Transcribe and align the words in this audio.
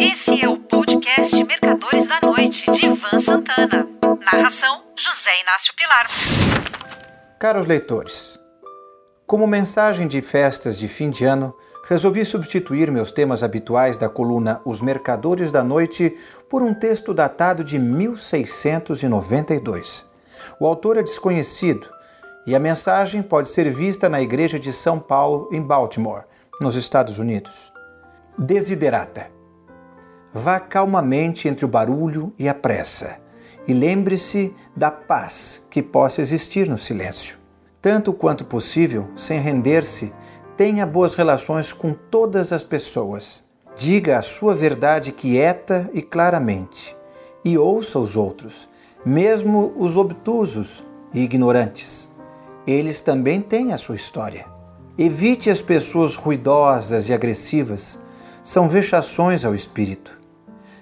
Esse 0.00 0.40
é 0.40 0.48
o 0.48 0.56
podcast 0.56 1.42
Mercadores 1.42 2.06
da 2.06 2.20
Noite, 2.20 2.70
de 2.70 2.86
Ivan 2.86 3.18
Santana. 3.18 3.84
Narração: 4.32 4.84
José 4.96 5.30
Inácio 5.42 5.74
Pilar. 5.74 6.06
Caros 7.40 7.66
leitores, 7.66 8.38
como 9.26 9.44
mensagem 9.44 10.06
de 10.06 10.22
festas 10.22 10.78
de 10.78 10.86
fim 10.86 11.10
de 11.10 11.24
ano, 11.24 11.52
resolvi 11.84 12.24
substituir 12.24 12.92
meus 12.92 13.10
temas 13.10 13.42
habituais 13.42 13.98
da 13.98 14.08
coluna 14.08 14.60
Os 14.64 14.80
Mercadores 14.80 15.50
da 15.50 15.64
Noite 15.64 16.16
por 16.48 16.62
um 16.62 16.72
texto 16.72 17.12
datado 17.12 17.64
de 17.64 17.76
1692. 17.76 20.06
O 20.60 20.66
autor 20.66 20.98
é 20.98 21.02
desconhecido 21.02 21.88
e 22.46 22.54
a 22.54 22.60
mensagem 22.60 23.20
pode 23.20 23.48
ser 23.48 23.68
vista 23.68 24.08
na 24.08 24.22
Igreja 24.22 24.60
de 24.60 24.72
São 24.72 25.00
Paulo, 25.00 25.48
em 25.50 25.60
Baltimore, 25.60 26.22
nos 26.60 26.76
Estados 26.76 27.18
Unidos. 27.18 27.72
Desiderata. 28.38 29.37
Vá 30.32 30.60
calmamente 30.60 31.48
entre 31.48 31.64
o 31.64 31.68
barulho 31.68 32.32
e 32.38 32.48
a 32.48 32.54
pressa, 32.54 33.16
e 33.66 33.72
lembre-se 33.72 34.54
da 34.76 34.90
paz 34.90 35.66
que 35.70 35.82
possa 35.82 36.20
existir 36.20 36.68
no 36.68 36.76
silêncio. 36.76 37.38
Tanto 37.80 38.12
quanto 38.12 38.44
possível, 38.44 39.08
sem 39.16 39.40
render-se, 39.40 40.12
tenha 40.56 40.84
boas 40.84 41.14
relações 41.14 41.72
com 41.72 41.94
todas 41.94 42.52
as 42.52 42.64
pessoas. 42.64 43.44
Diga 43.76 44.18
a 44.18 44.22
sua 44.22 44.54
verdade 44.54 45.12
quieta 45.12 45.88
e 45.92 46.02
claramente, 46.02 46.96
e 47.44 47.56
ouça 47.56 47.98
os 47.98 48.16
outros, 48.16 48.68
mesmo 49.06 49.72
os 49.76 49.96
obtusos 49.96 50.84
e 51.14 51.20
ignorantes. 51.20 52.10
Eles 52.66 53.00
também 53.00 53.40
têm 53.40 53.72
a 53.72 53.78
sua 53.78 53.94
história. 53.94 54.44
Evite 54.98 55.48
as 55.48 55.62
pessoas 55.62 56.16
ruidosas 56.16 57.08
e 57.08 57.14
agressivas, 57.14 57.98
são 58.42 58.68
vexações 58.68 59.44
ao 59.44 59.54
espírito. 59.54 60.17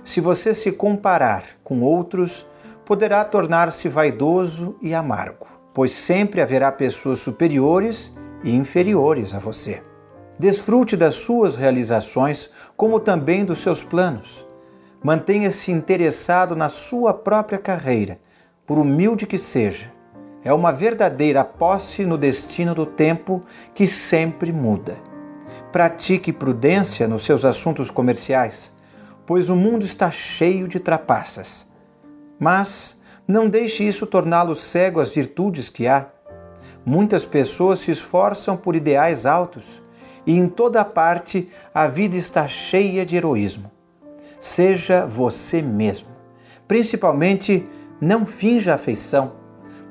Se 0.06 0.20
você 0.20 0.54
se 0.54 0.70
comparar 0.70 1.42
com 1.64 1.82
outros, 1.82 2.46
poderá 2.84 3.24
tornar-se 3.24 3.88
vaidoso 3.88 4.76
e 4.80 4.94
amargo, 4.94 5.48
pois 5.74 5.90
sempre 5.90 6.40
haverá 6.40 6.70
pessoas 6.70 7.18
superiores 7.18 8.12
e 8.44 8.54
inferiores 8.54 9.34
a 9.34 9.40
você. 9.40 9.82
Desfrute 10.38 10.96
das 10.96 11.16
suas 11.16 11.56
realizações, 11.56 12.48
como 12.76 13.00
também 13.00 13.44
dos 13.44 13.58
seus 13.58 13.82
planos. 13.82 14.46
Mantenha-se 15.02 15.72
interessado 15.72 16.54
na 16.54 16.68
sua 16.68 17.12
própria 17.12 17.58
carreira, 17.58 18.20
por 18.64 18.78
humilde 18.78 19.26
que 19.26 19.36
seja. 19.36 19.90
É 20.44 20.52
uma 20.52 20.72
verdadeira 20.72 21.44
posse 21.44 22.06
no 22.06 22.16
destino 22.16 22.76
do 22.76 22.86
tempo 22.86 23.42
que 23.74 23.88
sempre 23.88 24.52
muda. 24.52 24.96
Pratique 25.72 26.32
prudência 26.32 27.08
nos 27.08 27.24
seus 27.24 27.44
assuntos 27.44 27.90
comerciais 27.90 28.75
pois 29.26 29.50
o 29.50 29.56
mundo 29.56 29.84
está 29.84 30.10
cheio 30.10 30.68
de 30.68 30.78
trapaças. 30.78 31.66
Mas 32.38 32.96
não 33.26 33.48
deixe 33.48 33.84
isso 33.86 34.06
torná-lo 34.06 34.54
cego 34.54 35.00
às 35.00 35.14
virtudes 35.14 35.68
que 35.68 35.88
há. 35.88 36.06
Muitas 36.84 37.26
pessoas 37.26 37.80
se 37.80 37.90
esforçam 37.90 38.56
por 38.56 38.76
ideais 38.76 39.26
altos 39.26 39.82
e 40.24 40.36
em 40.36 40.48
toda 40.48 40.84
parte 40.84 41.50
a 41.74 41.88
vida 41.88 42.16
está 42.16 42.46
cheia 42.46 43.04
de 43.04 43.16
heroísmo. 43.16 43.70
Seja 44.38 45.04
você 45.04 45.60
mesmo. 45.60 46.10
Principalmente, 46.68 47.66
não 48.00 48.24
finja 48.24 48.74
afeição. 48.74 49.32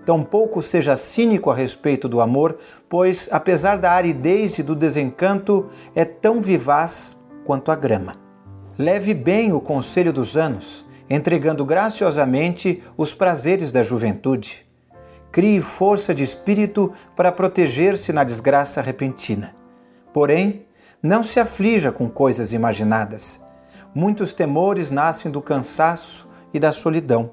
Tampouco 0.05 0.61
seja 0.61 0.95
cínico 0.95 1.49
a 1.49 1.55
respeito 1.55 2.07
do 2.07 2.21
amor, 2.21 2.57
pois, 2.87 3.27
apesar 3.31 3.77
da 3.77 3.91
aridez 3.91 4.59
e 4.59 4.63
do 4.63 4.75
desencanto, 4.75 5.65
é 5.95 6.05
tão 6.05 6.39
vivaz 6.39 7.17
quanto 7.43 7.71
a 7.71 7.75
grama. 7.75 8.24
Leve 8.77 9.13
bem 9.13 9.53
o 9.53 9.61
conselho 9.61 10.11
dos 10.11 10.35
anos, 10.35 10.85
entregando 11.09 11.63
graciosamente 11.63 12.83
os 12.97 13.13
prazeres 13.13 13.71
da 13.71 13.81
juventude. 13.81 14.65
Crie 15.31 15.61
força 15.61 16.13
de 16.13 16.23
espírito 16.23 16.91
para 17.15 17.31
proteger-se 17.31 18.11
na 18.11 18.25
desgraça 18.25 18.81
repentina. 18.81 19.55
Porém, 20.11 20.65
não 21.01 21.23
se 21.23 21.39
aflija 21.39 21.89
com 21.89 22.09
coisas 22.09 22.51
imaginadas. 22.51 23.39
Muitos 23.93 24.33
temores 24.33 24.91
nascem 24.91 25.31
do 25.31 25.41
cansaço 25.41 26.27
e 26.53 26.59
da 26.59 26.73
solidão. 26.73 27.31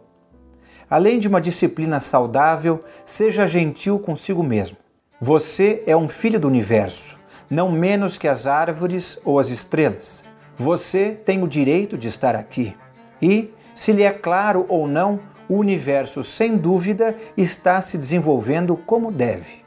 Além 0.89 1.19
de 1.19 1.27
uma 1.27 1.41
disciplina 1.41 1.99
saudável, 1.99 2.85
seja 3.05 3.49
gentil 3.49 3.99
consigo 3.99 4.45
mesmo. 4.45 4.79
Você 5.21 5.83
é 5.89 5.97
um 5.97 6.09
filho 6.09 6.39
do 6.39 6.47
universo, 6.47 7.19
não 7.51 7.73
menos 7.73 8.17
que 8.17 8.29
as 8.29 8.47
árvores 8.47 9.19
ou 9.25 9.41
as 9.41 9.49
estrelas. 9.49 10.23
Você 10.57 11.11
tem 11.25 11.43
o 11.43 11.49
direito 11.49 11.97
de 11.97 12.09
estar 12.09 12.35
aqui. 12.37 12.77
E, 13.21 13.53
se 13.75 13.93
lhe 13.93 14.03
é 14.03 14.13
claro 14.13 14.67
ou 14.69 14.87
não, 14.87 15.21
o 15.49 15.57
universo, 15.57 16.23
sem 16.23 16.57
dúvida, 16.57 17.15
está 17.37 17.81
se 17.83 17.99
desenvolvendo 17.99 18.77
como 18.77 19.11
deve. 19.11 19.63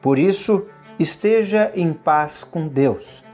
Por 0.00 0.18
isso, 0.18 0.66
esteja 0.98 1.70
em 1.74 1.92
paz 1.92 2.44
com 2.44 2.66
Deus. 2.66 3.24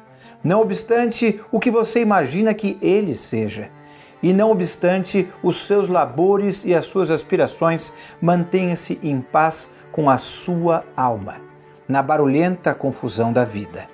Não 0.43 0.61
obstante 0.61 1.41
o 1.51 1.59
que 1.59 1.71
você 1.71 2.01
imagina 2.01 2.55
que 2.55 2.79
Ele 2.81 3.15
seja, 3.15 3.71
e 4.23 4.33
não 4.33 4.51
obstante 4.51 5.29
os 5.43 5.67
seus 5.67 5.89
labores 5.89 6.65
e 6.65 6.75
as 6.75 6.87
suas 6.87 7.11
aspirações, 7.11 7.93
mantenha-se 8.21 8.99
em 9.03 9.21
paz 9.21 9.71
com 9.93 10.11
a 10.11 10.19
sua 10.19 10.85
alma, 10.97 11.37
na 11.89 12.03
barulhenta 12.03 12.75
confusão 12.75 13.33
da 13.33 13.45
vida. 13.45 13.89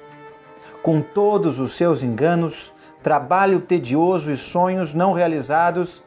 Com 0.83 1.01
todos 1.01 1.61
os 1.61 1.73
seus 1.73 2.03
enganos, 2.03 2.73
trabalho 3.05 3.61
tedioso 3.61 4.33
e 4.33 4.37
sonhos 4.37 4.93
não 4.95 5.13
realizados, 5.13 6.03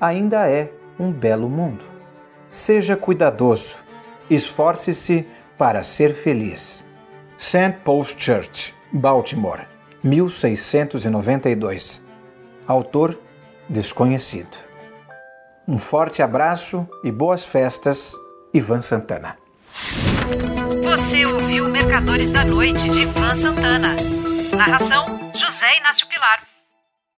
ainda 0.00 0.50
é 0.50 0.72
um 0.98 1.12
belo 1.12 1.48
mundo. 1.48 1.84
Seja 2.50 2.96
cuidadoso, 2.96 3.76
esforce-se 4.28 5.24
para 5.56 5.84
ser 5.84 6.12
feliz. 6.12 6.84
St. 7.38 7.76
Paul's 7.84 8.12
Church, 8.18 8.74
Baltimore, 8.92 9.68
1692. 10.02 12.02
Autor 12.66 13.16
desconhecido. 13.68 14.58
Um 15.66 15.78
forte 15.78 16.22
abraço 16.22 16.86
e 17.04 17.12
boas 17.12 17.44
festas, 17.44 18.16
Ivan 18.52 18.80
Santana. 18.80 19.36
Você 20.82 21.24
ouviu 21.24 21.70
Mercadores 21.70 22.32
da 22.32 22.44
Noite 22.44 22.90
de 22.90 23.02
Ivan 23.02 23.36
Santana. 23.36 23.94
Narração 24.56 25.21
José 25.34 25.76
Inácio 25.78 26.06
Pilar. 26.06 26.51